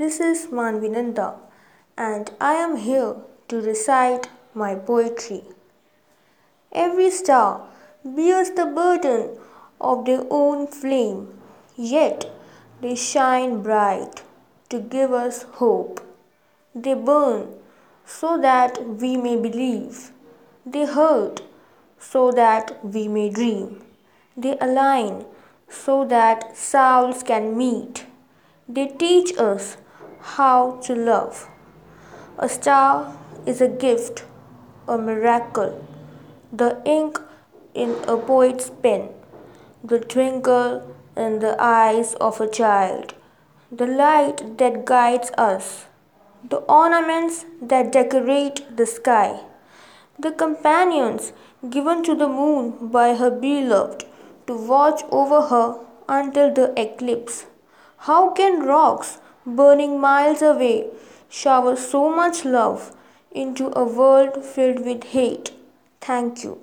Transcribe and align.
This 0.00 0.20
is 0.20 0.46
Manvinanda 0.46 1.34
and 1.98 2.30
I 2.40 2.54
am 2.54 2.76
here 2.76 3.14
to 3.48 3.60
recite 3.60 4.28
my 4.54 4.74
poetry. 4.74 5.42
Every 6.72 7.10
star 7.10 7.66
bears 8.02 8.52
the 8.52 8.64
burden 8.64 9.36
of 9.78 10.06
their 10.06 10.22
own 10.30 10.66
flame, 10.66 11.38
yet 11.76 12.24
they 12.80 12.94
shine 12.94 13.60
bright 13.62 14.22
to 14.70 14.80
give 14.80 15.12
us 15.12 15.42
hope. 15.60 16.00
They 16.74 16.94
burn 16.94 17.48
so 18.06 18.38
that 18.40 18.78
we 19.02 19.18
may 19.18 19.36
believe. 19.36 20.12
They 20.64 20.86
hurt 20.86 21.42
so 21.98 22.30
that 22.30 22.82
we 22.82 23.08
may 23.08 23.28
dream. 23.28 23.84
They 24.38 24.56
align 24.58 25.26
so 25.68 26.06
that 26.06 26.56
souls 26.56 27.22
can 27.22 27.58
meet. 27.58 28.06
They 28.68 28.86
teach 28.86 29.36
us 29.38 29.76
how 30.20 30.78
to 30.82 30.94
love. 30.94 31.48
A 32.38 32.48
star 32.48 33.12
is 33.44 33.60
a 33.60 33.66
gift, 33.66 34.24
a 34.86 34.96
miracle, 34.96 35.84
the 36.52 36.80
ink 36.84 37.20
in 37.74 37.96
a 38.06 38.16
poet's 38.16 38.70
pen, 38.70 39.08
the 39.82 39.98
twinkle 39.98 40.94
in 41.16 41.40
the 41.40 41.56
eyes 41.58 42.14
of 42.14 42.40
a 42.40 42.48
child, 42.48 43.14
the 43.70 43.86
light 43.86 44.58
that 44.58 44.84
guides 44.84 45.32
us, 45.36 45.86
the 46.48 46.58
ornaments 46.80 47.44
that 47.60 47.90
decorate 47.90 48.76
the 48.76 48.86
sky, 48.86 49.40
the 50.18 50.30
companions 50.30 51.32
given 51.68 52.04
to 52.04 52.14
the 52.14 52.28
moon 52.28 52.88
by 52.92 53.14
her 53.14 53.30
beloved 53.30 54.04
to 54.46 54.54
watch 54.54 55.02
over 55.10 55.40
her 55.48 55.78
until 56.08 56.52
the 56.52 56.72
eclipse. 56.80 57.46
How 58.06 58.30
can 58.30 58.64
rocks 58.66 59.20
burning 59.46 60.00
miles 60.00 60.42
away 60.42 60.90
shower 61.28 61.76
so 61.76 62.10
much 62.10 62.44
love 62.44 62.96
into 63.30 63.68
a 63.78 63.84
world 63.84 64.44
filled 64.44 64.84
with 64.84 65.04
hate? 65.04 65.52
Thank 66.00 66.42
you. 66.42 66.58